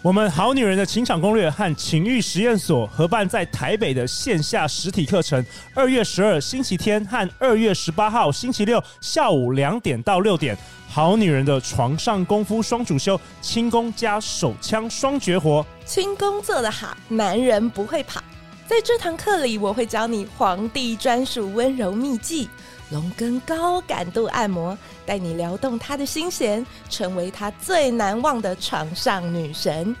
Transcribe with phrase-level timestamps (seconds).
[0.00, 5.44] 我们好女人的情场攻略和情欲实验所合办在台北的线下实体课程，
[5.74, 10.56] 二月十二星期天和二月十八号星期六下午两点到六点，
[10.88, 18.22] 好女人的床上功夫双主修，轻功加手枪双绝活，轻功做得好，男人不会跑。
[18.68, 22.48] 在这堂课里，我会教你皇帝专属温柔秘技。
[22.90, 29.94] 龙根高感度按摩，带你撩动他的心弦，成为他最难忘的床上女神。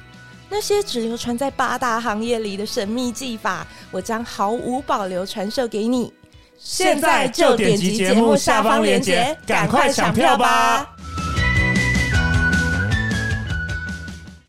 [0.48, 6.12] 那些只流传在八大行业里的神秘技法，我将毫无保留传授给你。
[6.58, 10.96] 现在就点击节目下方链接，赶快抢票吧！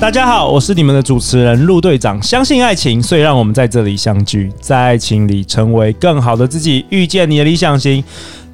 [0.00, 2.20] 大家好，我是你们的主持人陆队长。
[2.22, 8.02] 相信爱情，所以让我们在这里相聚，在爱情里成为更好的自己，遇见你的理想型。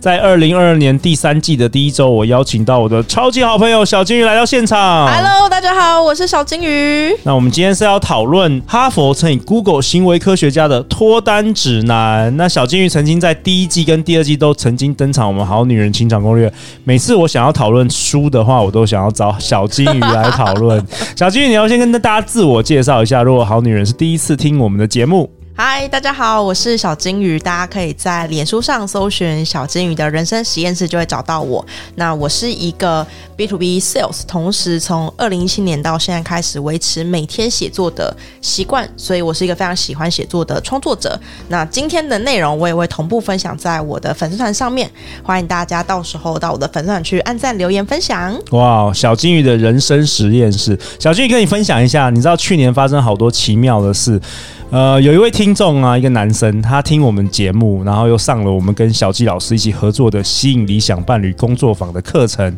[0.07, 4.79] 在二零二二年第三季的第一周，我邀请到我的超级好朋友小金鱼来到现场。
[5.13, 7.13] Hello，大家好，我是小金鱼。
[7.25, 12.37] 那我们今天是要讨论哈佛乘以 Google 行为科学家的脱单指南。
[12.37, 16.53] 那小金鱼曾经在第一季跟第二季都曾经登场，我们好女人情场攻略。
[16.85, 20.81] 每次我想要讨论书的话，我都想要找小金鱼来讨论。
[21.19, 23.25] 小金鱼，你要先跟大家自我介绍一下。
[23.25, 25.29] 如果好女人是第一次听我们的节目。
[25.59, 31.65] 嗨，大家好，我是小金鱼，大家可以在脸书上搜寻“小金鱼的人生实验室”就会找到我。
[31.95, 33.05] 那我是一个
[33.37, 41.19] B to B sales，同时从二零一七年到现在开始维持每天写作的习惯，所以我是一个非常喜欢写作的创作者。
[41.49, 44.91] 那今天的内容我也会同步分享在我的粉丝团上面，
[45.23, 48.39] 欢迎大家到时候到我的粉丝团去按赞、留言、分享。
[48.51, 54.21] 哇，小金鱼的人生实验室，小金鱼跟你分享一下，你知道去年发生好多奇妙的事。
[54.69, 62.53] 呃，有一位听众啊，一个男生，他听我们节目，然后又上了我们跟小纪老师一起合作的吸引理想伴侣工作坊的课程，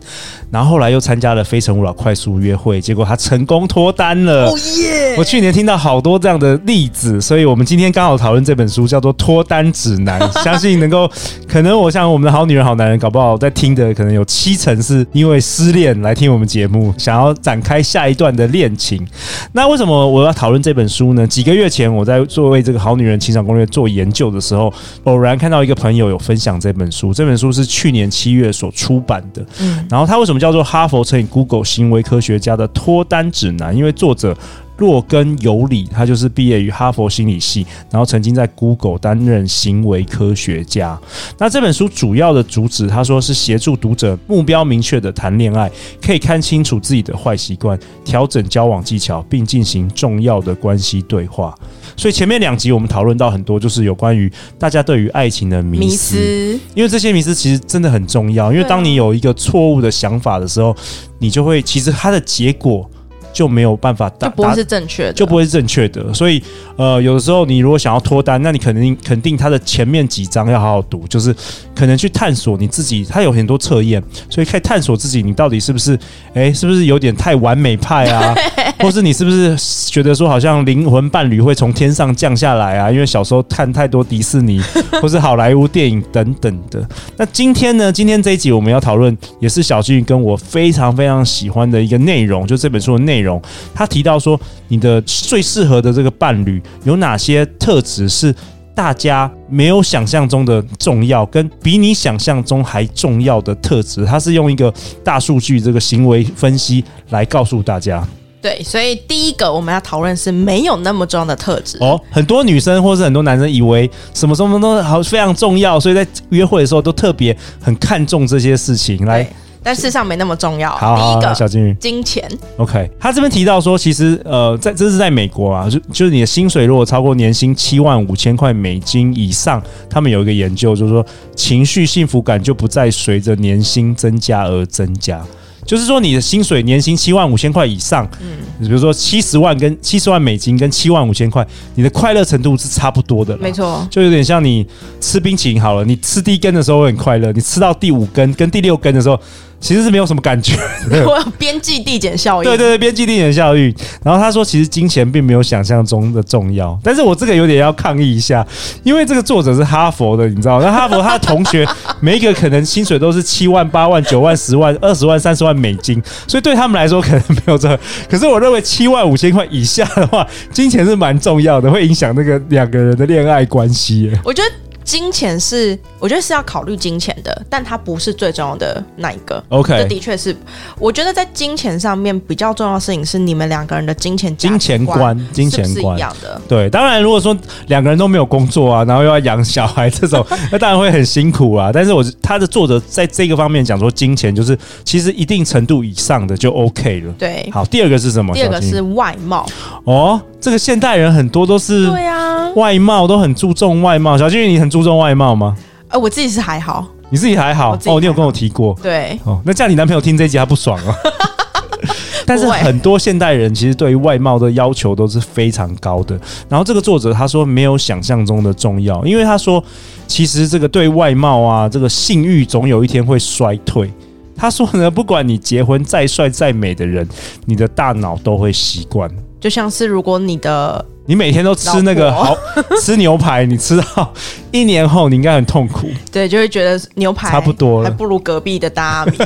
[0.50, 4.48] 然后后来又参加了非诚勿扰快速约会，结果他成功脱单了。
[4.48, 5.16] 哦耶！
[5.18, 11.08] 我去年听到好多这样的例子，所以我们今天刚好讨论这本书，叫做《脱单指南》，相信能够，
[11.46, 19.06] 可能我想我们的好女人好男人，搞不好在听的可能有七成是因为失恋来听我们节目，想要展开下一段的恋情。
[19.52, 21.26] 那为什么我要讨论这本书呢？
[21.26, 21.97] 几个月前。
[21.98, 24.72] 我在作为这个好女人情场攻略做研究的时候，
[25.04, 27.12] 偶然看到一个朋友有分享这本书。
[27.12, 29.44] 这本书是去年七月所出版的。
[29.60, 33.76] 嗯，然后它为什么叫做哈佛乘以 Google 行为科学家的脱单指南？
[33.76, 34.36] 因为作者。
[34.78, 40.98] 洛根尤里，他就是毕业于哈佛心理系，然后曾经在 Google 担任行为科学家。
[41.36, 51.54] 那这本书主要的主旨，他说是协助读者目标明确的谈恋爱，可以看清楚自己的坏习惯，调整交往技巧，并进行重要的关系对话。
[51.96, 58.52] 所以前面两集我们讨论到很多，就是有关于大家对于爱情的迷思，迷思，因为这些迷思其实真的很重要。
[58.52, 60.76] 因为当你有一个错误的想法的时候，
[61.18, 62.88] 你就会其实它的结果。
[63.32, 66.12] 就没有办法达，就不会是正确的，就不会是正确的。
[66.12, 66.42] 所以，
[66.76, 71.34] 呃，有的时候你如果想要脱单，那你肯定肯定他的前面几章要好好读，就是
[71.74, 73.04] 可能去探索你自己。
[73.04, 75.98] 他有很多测验，所以可以探索自己，你到底是不是，
[76.34, 78.34] 哎，是不是有点太完美派啊？
[78.80, 79.56] 或是你是不是
[79.90, 82.90] 觉得说好像灵魂伴侣会从天上降下来啊？
[82.90, 84.60] 因为小时候看太多迪士尼
[85.00, 86.86] 或是好莱坞电影等等的。
[87.16, 87.92] 那今天呢？
[87.92, 93.17] 今天这一集我们要讨论，也是小俊跟我非常非常喜欢的一个内容，就这本书的内容。
[93.18, 93.42] 内容，
[93.74, 98.32] 他提到说，你的最适合的这个伴侣有哪些特质是
[98.74, 104.04] 大家没有想象中的重要，跟比你想象中还重要的特质。
[104.04, 108.06] 他是用一个大数据这个行为分析来告诉大家。
[108.40, 111.76] 对，所以第一个我们要讨论是没有那么重要的特质。
[111.80, 119.28] 哦，很多女生或是很多男生以为什么什么都好非常重要，所以在约会的时候都特别很看重这些事情来。
[119.62, 120.70] 但事实上没那么重要。
[120.76, 122.28] 好，第一个，小金鱼，金钱。
[122.56, 135.22] OK，他这边提到说，其实呃，在这是在美国啊，就就是你的薪水如果超过年薪七万五千块美金以上，他们有一个研究，就是说情绪幸福感就不再随着年薪增加而增加。
[135.66, 143.36] 就是说你的薪水年薪七万五千块以上，嗯，比如说七十万跟七十万美金跟七万五千块，你的快乐程度是差不多的。
[143.36, 144.66] 没错，就有点像你
[144.98, 149.20] 吃冰淇淋好了，你吃第一根的时候会很快乐，你吃到第五根跟第六根的时候。
[149.60, 150.54] 其实是没有什么感觉。
[151.06, 152.48] 我有边际递减效应。
[152.48, 153.74] 对对对，边际递减效应。
[154.04, 156.78] 然后他说，其实金钱并没有想象中的重要。
[156.82, 158.46] 但是我这个有点要抗议一下，
[158.82, 160.60] 因为这个作者是哈佛的，你知道？
[160.60, 161.66] 那哈佛他的同学
[162.00, 167.78] 每一个可能薪水都是七万、八万、九万、十万、二十万、三十万美金，所以对他们来说可能没有这个。
[168.08, 174.10] 可是我认为七万五千块以下的话，金钱是蛮重要的，会影响那个两个人的恋爱关系。
[174.24, 174.67] 我觉得。
[174.88, 179.44] 金钱是，我觉得是要考虑金钱的，但它不是最重要的那一个。
[179.50, 180.34] OK，这的确是，
[180.78, 186.40] 我觉得在金钱上面比较重要的事情是你们两个人的金钱金钱观，金钱观是一样的。
[186.48, 187.36] 对，当然如果说
[187.66, 191.70] 两个人都没有工作啊，然后又要养小孩这种， 那当然会很辛苦啊。
[191.70, 197.12] 但是我他的作者在这个方面讲说，金钱就是其实一定程度以上的就 OK 了。
[197.18, 198.32] 对，好，第二个是什么？
[198.32, 199.46] 第二个是外貌。
[199.84, 202.17] 哦，这个现代人很多都是对啊，
[202.54, 204.16] 外貌都很注重外貌。
[204.18, 205.56] 小金鱼，你很注重外貌吗？
[205.88, 207.98] 呃，我自己是还好，你自己还好哦。
[208.00, 209.40] 你有跟我提过，对哦。
[209.44, 210.94] 那这样你男朋友听这一集他不爽啊？
[212.26, 216.20] 但是很多现代人其实对于外貌的要求都是非常高的。
[216.46, 219.64] 然后这个作者他说没有想象中的重要，因为他说
[220.06, 223.90] 其实这个对外貌啊，这个性欲总有一天会衰退。
[224.36, 227.08] 他说呢，不管你结婚再帅再美的人，
[227.46, 229.10] 你的大脑都会习惯。
[229.40, 232.36] 就像是如果你的你每天都吃那个好
[232.84, 234.12] 吃牛排，你吃到
[234.52, 235.88] 一年后你应该很痛苦。
[236.12, 239.16] 对，就会觉得牛排差不多了，还不如隔壁的大阿米。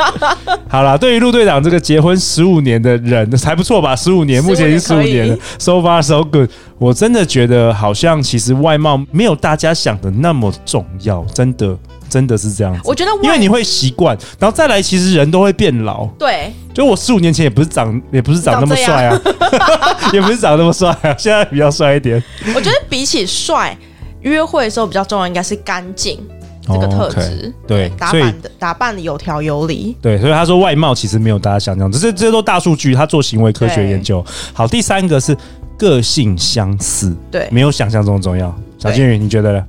[0.70, 3.94] 好啦，对于陆队长这个结婚十五年的人还不错吧？
[3.94, 6.48] 十五年，目前已经十五年了，so far so good。
[6.78, 11.76] 我真的觉得好像其实外貌没有大家想的那么重要，真的。
[12.12, 16.04] 真的是这样子，我觉得因为你会习惯，然后再来，其实人都会变老。
[16.18, 19.18] 对，就我十五年前也不是长，也不是长那么帅啊，
[20.12, 22.22] 也不是长那么帅啊， 现在比较帅一点。
[22.54, 23.74] 我觉得比起帅，
[24.20, 26.20] 约会的时候比较重要应该是干净
[26.66, 27.20] 这个特质。
[27.20, 27.52] Oh, okay.
[27.66, 29.96] 对，打扮的打扮的有条有理。
[30.02, 34.22] 对，所以他说外貌其实没有大家想象，只是这都大数据，他做行为科学研究。
[34.52, 35.34] 好，第三个是
[35.78, 38.54] 个性相似，对，没有想象中重要。
[38.78, 39.64] 小金鱼，你觉得呢？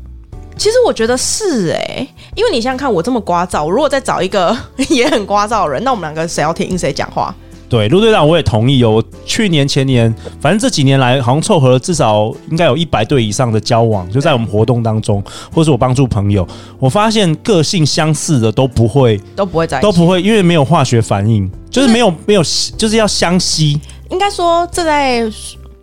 [0.58, 4.56] 其实我觉得是哎、欸，因为你想想看，我这么聒噪，我如果再找一个
[4.90, 7.34] 也很聒噪的人，那我们两个谁要听谁讲话？
[7.70, 8.92] 对，陆队长我也同意哦。
[8.92, 16.48] 我去年前年，反正这几年来，好像凑合了至少应该有一百对以上的交往，就在我们活动当中，或是我帮助朋友，
[16.78, 22.44] 我发现个性相似的都不会， 都不会在一起，都不会，因为没有化学反应，就是没有、就是、没有，
[22.78, 23.82] 就是要相吸。
[24.12, 25.28] 应该说，这在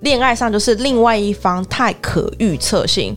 [0.03, 3.17] 恋爱上就是另外一方太可预测性。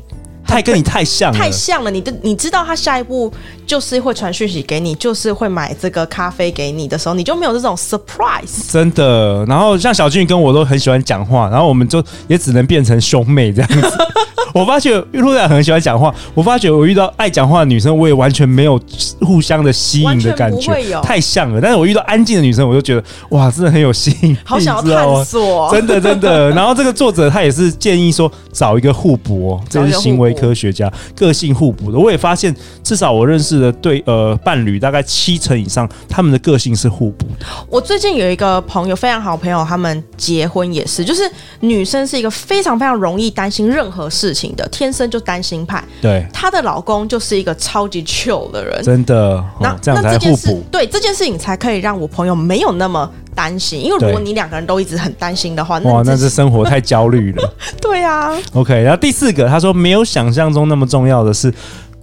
[0.53, 1.89] 太跟你太像了，太像了。
[1.89, 3.31] 你的你知道他下一步
[3.65, 8.71] 就是会传讯息给你，就是会买这个咖啡给你的时候，你就没有这种 surprise。
[8.71, 9.45] 真的。
[9.45, 13.91] 然后像小俊跟我都很喜欢讲话，然后我们就也只能变成兄妹这样子。
[14.53, 18.79] 我发觉陆队长很喜欢讲话，我发觉我遇到爱讲话的女生，我也完全没有
[19.21, 21.59] 互相的吸引的感觉，太像了。
[21.59, 26.51] 但是我遇到安静的女生，我就觉得哇，真的很有吸引，好想要探索，真的真的。
[26.51, 31.97] 然后这个作者他也是建议说，找一个互补，这是行为科学家，个性互补的。
[31.97, 37.45] 我也发现，至少我认识的对呃伴侣，大概七成以上，他们的个性是互补的。
[37.69, 41.21] 我最近有一个朋友，非常好朋友，他们结婚也是，就是
[41.61, 44.53] 女生是一个非常非常容易担心任何事情。
[44.55, 49.43] 的天生就担心派，对，她的老公就是一个超级 chill 的人，真的。
[49.59, 53.83] 那、哦、这样才互补，对这件事情才可以让我朋友没有那么担心。
[53.83, 57.53] 因为如果你两个人都一直很担心的话，哇，那是生活太焦虑了。
[57.81, 58.31] 对啊。
[58.53, 61.53] OK，然后第四个，他说没有想象中那么重要的是。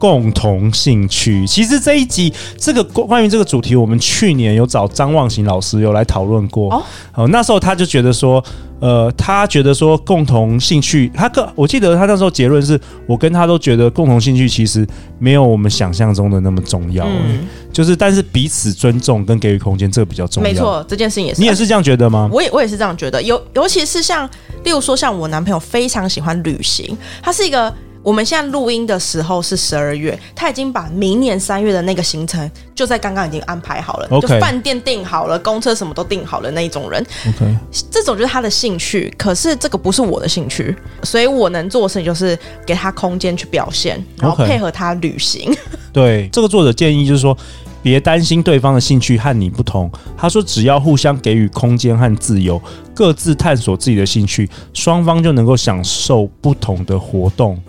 [0.00, 6.72] 共同兴趣，其实这一集这个关于这个主题，我们去年有找张望行老师有来讨论过。
[6.72, 6.82] 哦，
[7.14, 8.42] 哦，那时候他就觉得说，
[8.80, 14.86] 呃，他觉得说共同兴趣，他个我记得他那时候结论是我跟他都觉得共同兴趣其实
[15.18, 17.06] 没有我们想象中的那么重要。
[17.06, 20.50] 嗯，就是但是彼此尊重跟给予空间，这个比较重要。
[20.50, 21.40] 没错，这件事情也是。
[21.40, 22.28] 你也是这样觉得吗？
[22.32, 23.22] 我也我也是这样觉得。
[23.22, 24.28] 尤尤其是像，
[24.64, 27.72] 例如说像我男朋友非常喜欢旅行，他是一个。
[28.02, 34.20] 我们现在录音的时候是十二月，他已经把明年三月的那个行程就在刚刚已经安排好了，Okay.
[34.22, 37.04] 就饭店订好了，公车什么都订好了那一种人。
[37.28, 37.54] OK，
[37.90, 45.52] 这种就是他的兴趣，可是这个不是我的兴趣，所以我能做的事情就是给他空间去表现，然后配合他旅行。
[45.52, 45.58] Okay.
[45.92, 47.36] 对，这个作者建议就是说，
[47.82, 49.90] 别担心对方的兴趣和你不同。
[50.16, 52.58] 他说，只要互相给予空间和自由，
[52.94, 57.60] 各自探索自己的兴趣，双方就能够享受不同的活动。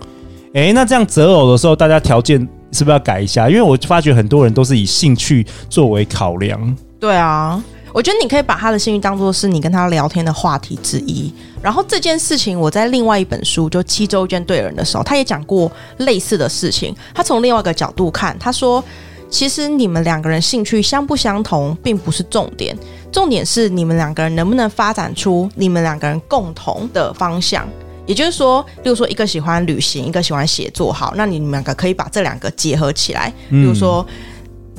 [0.54, 2.38] 哎、那这样择偶的时候，大家条件
[2.74, 3.50] 是不是要改一下？
[3.50, 6.78] 因为我发觉很多人都是以兴趣作为考量。
[7.00, 11.34] 对啊，我觉得你可以把他的兴趣当做是你跟他聊天的话题之一。
[11.62, 16.94] 然后这件事情，我在另外一本书就《七周见对人》的时候，他也讲过类似的事情。
[17.14, 18.84] 他从另外一个角度看，他说，
[19.30, 22.78] 其实你们两个人兴趣相不相同，并不是重点，
[23.10, 27.66] 重点是你们两个人能不能发展出你们两个人共同的方向。
[28.12, 33.32] 也就是说，例如说一个喜欢旅行，一个喜欢写作，好，那你们两个可以把这两个结合起来。
[33.50, 34.06] 比如说。
[34.10, 34.16] 嗯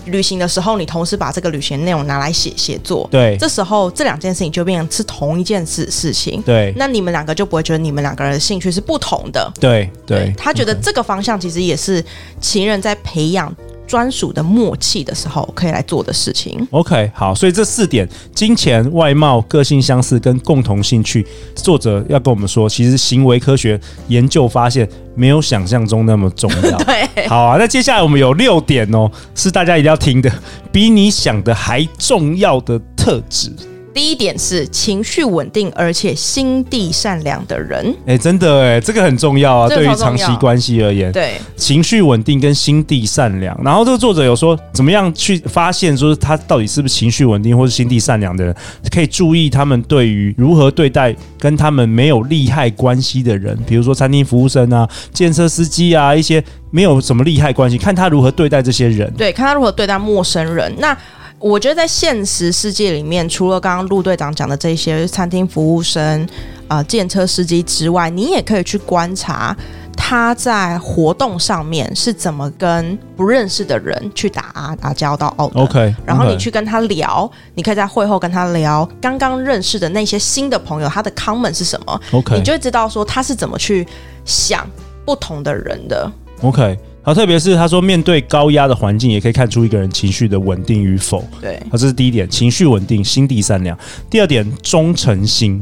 [0.06, 6.74] 旅行的时候，你同时把这个旅行内容拿来写写作，对，这时候这两件事情就变成是同一件事事情，对。
[6.76, 10.34] 那你们两个就不会觉得你们两个人的兴趣是不同的，对对，对。
[10.36, 12.04] 他觉得这个方向其实也是
[12.40, 13.54] 情人在培养。
[13.86, 16.66] 专属的默契的时候，可以来做的事情。
[16.70, 21.26] OK，好，所以这四点：金钱、外貌、个性相似跟共同兴趣。
[21.54, 26.78] 作者要跟我们说，其实行为科学研究发现，没有想象中那么重要。
[26.84, 27.56] 对，好啊。
[27.58, 30.32] 那接下来我们有六点哦，是大家一定要听的，
[30.70, 33.52] 比你想的还重要的特质。
[33.94, 37.86] 第一点是情绪稳定而且心地善良的人。
[38.06, 41.12] 哎、欸，真的哎，这个很重要啊，对于长期关系而言。
[41.12, 43.58] 对，情绪稳定跟心地善良。
[43.62, 48.54] 然后这个作者有说，怎么样去发现说他到底是不是情绪稳定或是心地善良的人？
[48.90, 59.12] 可以注意他们对于如何对待跟他们没有利害关系的人，比如说餐厅服务生啊、建设司机啊，一些没有什么利害关系，看他如何对待这些人。
[59.14, 60.72] 对，看他如何对待陌生人。
[60.78, 60.96] 那。
[61.42, 66.22] 我觉得在现实世界里面，除了刚刚陆队长讲的这些餐厅服务生、
[66.68, 69.54] 啊、呃，电车司机之外，你也可以去观察
[69.96, 75.34] 他在活动上面是怎么跟不认识的人去打打交道。
[75.36, 75.94] OK，, okay.
[76.06, 83.84] 然后你去跟他聊，你可以在会后跟他聊刚刚认识的那些新的朋友，他的 comment 是什么？OK，你就会知道说他是怎么去
[84.24, 84.64] 想
[85.04, 86.08] 不同的人的。
[86.42, 86.78] OK。
[87.02, 91.24] 好，特别是他说，面对高压的环境，也可以看出一个人情绪的稳定与否。
[91.40, 93.76] 对，好，这是第一点，情绪稳定，心地善良。
[94.08, 95.60] 第二点，忠诚心。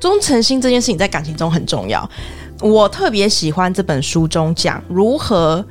[0.00, 2.08] 忠诚心这件事情在感情中很重要。
[2.60, 5.64] 我特别喜欢这本书中讲如何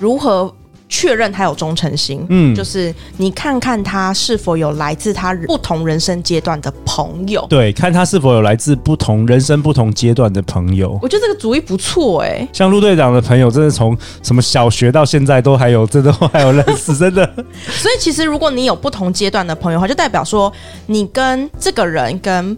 [0.00, 0.52] 如何。
[0.88, 10.98] 确认他有忠诚心，嗯，就是你看看他是否有来自他不同人生阶段的朋友，对，看他是否有来自不同人生不同阶段的朋友。
[11.02, 17.26] 我觉得这个主意不错哎、欸，像陆队长的朋友，真的从什么小学到现在都还有，真的都还有认识， 真的。
[17.68, 20.50] 所以其实如果你有不同阶段的朋友的话，就代表说
[20.86, 22.56] 你跟这个人跟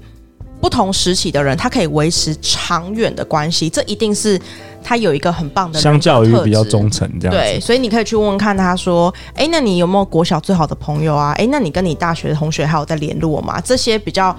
[0.60, 4.40] 不同时期的人，他可以维持长远的关系，这一定是。
[4.82, 11.32] 他有一个很棒的，相较于比较忠诚这样，对，所以你可以去问问看他说，哎，那你有没有国小最好的朋友啊？
[11.38, 13.60] 哎，那你跟你大学的同学还有在联络吗？
[13.60, 14.36] 这些比较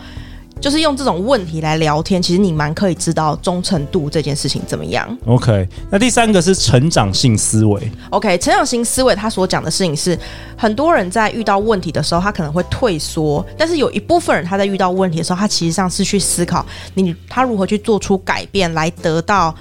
[0.59, 5.17] 就是用这种问题来聊天，其实你蛮可以知道忠诚度这件事情怎么样。
[5.25, 7.91] OK，那第三个是成长性思维。
[8.11, 10.17] OK，成长性思维他所讲的事情是，
[10.55, 19.55] 很多人在遇到问题的时候，他可能会退缩，但是有一部分人他在遇到问题的时候，他其实上是去思考你他如何去做出改变来得到。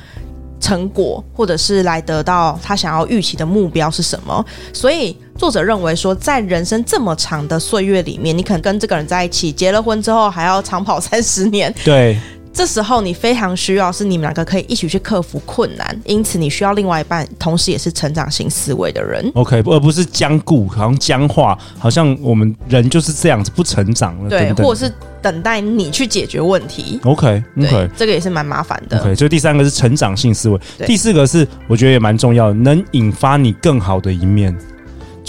[0.71, 4.45] 成果，或者是来得到他想要预期的目标是什么？
[4.73, 11.75] 所以作者认为说，在人生这么长的岁月里面，你可能跟这个人在一起，结了婚之后还要长跑三十年。
[11.85, 12.17] 对，
[12.53, 19.31] 这时候你非常需要是你们两个可以一起去克服困难，因此你需要另外一半，同时也是成长型思维的人。
[19.35, 24.29] OK，而不是僵固，好像僵化，好像我们人就是这样子不成长了。
[24.29, 24.93] 对，等等或者是。
[25.23, 26.99] 等待你去解决问题。
[27.05, 27.91] OK，OK，、okay, okay.
[27.95, 28.99] 这个也是蛮麻烦的。
[28.99, 34.57] OK，所以第三个是成长性思维，第四个是我觉得也蛮重要的，能引发你更好的一面。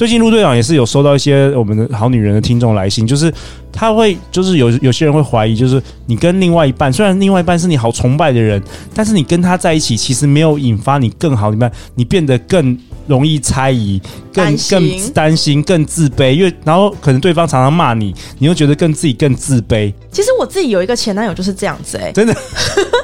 [0.01, 3.31] 最近陆队长也是有收到一些我们的好女人的听众来信，就是
[3.71, 8.59] 他会，就是有有些人会怀疑，就是你跟另外一半，虽然另外一半是你好崇拜的人，
[8.95, 12.75] 但是你跟他在一起，其实没有引发你更好的一面，你变得更。
[13.07, 14.01] 容易猜疑，
[14.33, 19.93] 更更担心，更自卑，因为然后可能对方常常骂你，你又觉得更自己更自卑。
[20.11, 22.35] 其实我自己有一个前男友就是这样子、欸，哎，真的。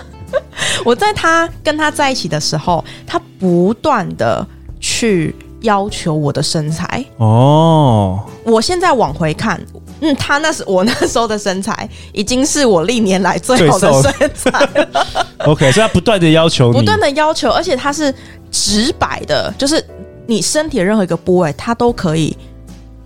[0.84, 4.48] 我在他跟他在一起的时候，他不断的
[4.80, 7.03] 去要求我的身材。
[7.17, 9.61] 哦，我现在往回看，
[10.01, 15.07] 嗯，他那时我那时候的身材，已经是我历年来最好的身材了。
[15.45, 18.13] OK，所以他不断的要求你，不断的要求，而且他是
[18.51, 19.83] 直白的，就是。
[20.29, 22.35] 你身体的任何一个部位，他都可以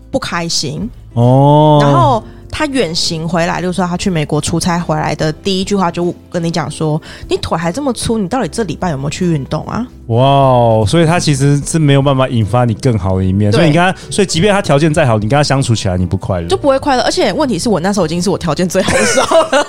[0.10, 1.77] 不开心哦。
[1.79, 13.51] 然后他远行回来，就是说他去美国出差回来的第一句话，就跟你讲说：“你腿还这么粗，你到底这礼拜有没有去运动啊？”哇，所以他其实是没有办法引发你更好的一面。
[13.51, 17.01] 所以你跟他，所以即便他条件再好，你跟他相处起来你不快乐，就不会快乐。
[17.03, 19.65] 而且问题是我那时候已经是我条件最好的时候了，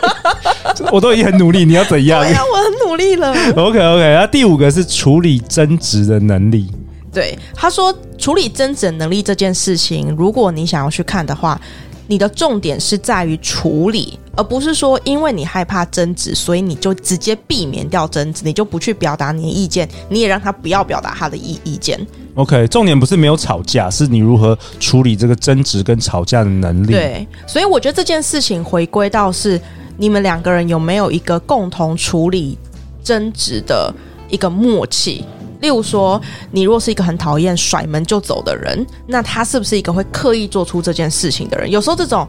[0.90, 2.20] 我都已经很努力，你要怎样？
[2.20, 3.32] 对呀，我很努力了。
[3.56, 6.68] OK OK，那第五个是处理争执的能力。
[7.12, 11.60] 对，他说处理争执能力这件事情，如果你想要去看的话，
[12.06, 21.99] 你的重点是在于处理，而不是说因为你害怕争执，所以你就直接避免掉争执，你就不去表达你的意见，你也让他不要表达他的意意见。
[22.35, 26.92] OK，重点不是没有吵架，是你如何处理这个争执跟吵架的能力。
[26.92, 29.61] 对，所以我觉得这件事情回归到是
[29.97, 32.56] 你们两个人有没有一个共同处理
[33.04, 33.92] 争执的
[34.28, 35.25] 一个默契。
[35.62, 41.71] 例如说，你若是一个很讨厌甩门就走的人，那他是不是一个会刻意做出这件事情的人？
[41.71, 42.26] 有时候这种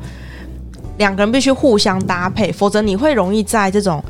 [0.99, 4.01] 两个人必须互相搭配，否则你会容易在这种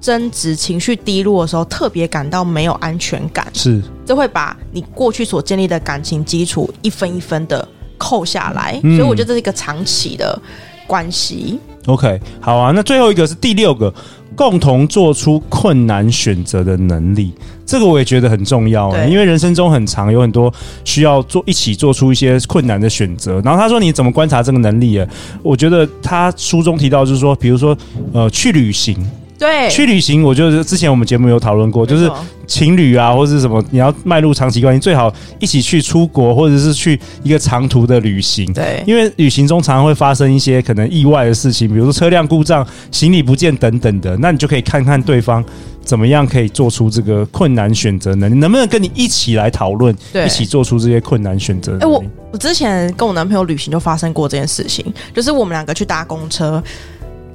[0.00, 3.44] 争执、情绪低落的时候，特别感到没有安全感。
[3.52, 7.66] 是，这会把你过去所建立的感情基础一分一分的
[7.98, 8.78] 扣下来。
[8.84, 10.40] 嗯、所以我觉得这是一个长期的
[10.86, 11.58] 关系。
[11.86, 12.70] OK，好啊。
[12.72, 13.92] 那最后一个是第六个。
[14.40, 17.30] 共同做出困难选择的能力，
[17.66, 19.04] 这个我也觉得很重要啊。
[19.04, 20.50] 因为人生中很长，有很多
[20.82, 23.38] 需要做一起做出一些困难的选择。
[23.44, 25.06] 然后他说：“你怎么观察这个能力啊？”
[25.44, 27.76] 我觉得他书中提到就是说，比如说
[28.14, 28.96] 呃，去旅行。
[29.40, 32.10] 对，去旅行，我觉得之前我们节目有讨论过，就是
[32.46, 38.52] 情侣啊，或者是什么，你要迈入长期关系，最好一起去出国，或者是去一个长途的旅行。
[38.52, 45.42] 对，因为旅行中常常会发生一些可能意外的事情，比如说车辆故障、行李不见等等的，那你就可以看看对方
[45.82, 48.28] 怎么样可以做出这个困难选择呢？
[48.28, 51.78] 你能不能跟你一起来讨论，一起做出这些困难选择？
[51.80, 56.62] 哎，我我之前跟我男朋友旅行就发生过这件事情，就是我们两个去搭公车。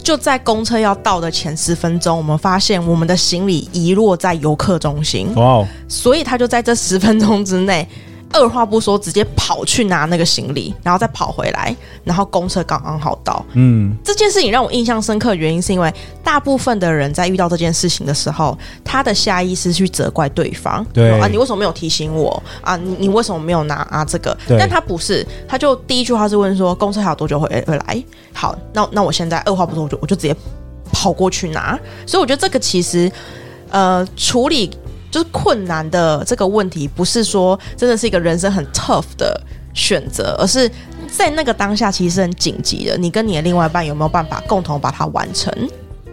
[0.05, 5.33] 就在公车要到的前十分钟，我们发现我们的行李遗落在游客中心。
[5.33, 5.67] 哇！Wow.
[5.87, 7.87] 所以他就在这十分钟之内。
[8.35, 13.43] 二话不说，直接跑去拿那个行李，然后再跑回来，然后公车刚刚好到。
[13.53, 20.85] 嗯，这件事情让我印象深刻的原因是因为大部分的人在遇到这件事情的时候，他的下意识去责怪对方。
[20.93, 22.75] 对啊，你为什么没有提醒我啊？
[22.75, 24.03] 你你为什么没有拿啊？
[24.03, 28.03] 这个，但他不是，他就第一句话是问说，公车还有多久会会来？
[28.33, 30.35] 好，那那我现在二话不说，我就我就直接
[30.91, 31.79] 跑过去拿。
[32.05, 33.09] 所以我觉得这个其实，
[33.69, 34.69] 呃，处理。
[35.15, 39.41] 就是困难的这个问题，不是说真的是一个人生很 tough 的
[39.73, 40.69] 选择，而是
[41.07, 42.97] 在那个当下其实是很紧急的。
[42.97, 45.49] 你跟你的另外一半有没有办法共同把它完成？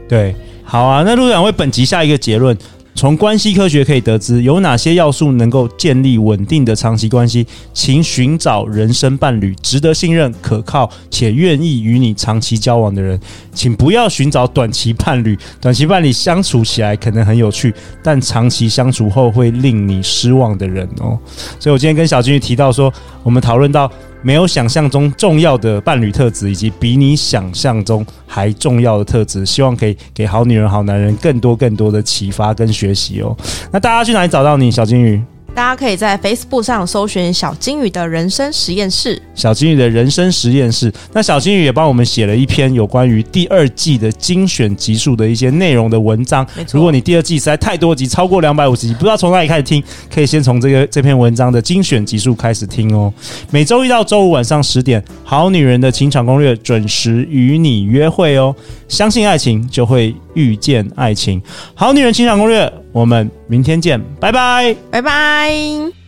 [0.08, 0.32] 对，
[0.62, 1.02] 好啊。
[1.04, 2.56] 那陆长为本集下一个结论。
[3.02, 7.44] 从关系科学可以得知，有哪些要素能够建立稳定的长期关系？
[7.74, 13.18] 请寻找人生伴侣，值得信任、可靠且愿意与你长期交往的人。
[13.52, 17.74] 请不要寻找短期伴侣，短期伴侣相处起来可能很有趣，
[18.04, 21.18] 但长期相处后会令你失望的人哦。
[21.58, 23.90] 所以我今天跟小金鱼提到说，我们讨论到。
[24.22, 33.36] 没有想象中重要的伴侣特质，以及比你想象中还重要的特质，希望可以给好女人、好男人更多更多的启发跟学习哦。
[33.70, 35.20] 那大家去哪里找到你，小金鱼？
[35.54, 39.20] 大家可以在 Facebook 上搜寻“小金鱼的人生实验室”。
[39.34, 40.90] 小金鱼的人生实验室。
[41.12, 46.46] 那小金鱼也帮我们写了一篇有关于第二季的精选集数的一些内容的文章。
[46.72, 53.12] 如果你第二季实在太多集，超过两百五十集，不知道从哪里开始听，可以先从这个这篇文章的精选集数开始听哦。
[53.50, 58.54] 每周一到周五晚上十点，《好女人的情场攻略》准时与你约会哦。
[58.88, 61.40] 相信爱情，就会遇见爱情。
[61.74, 66.01] 好女人情场攻略，我们明天见，拜拜，拜拜。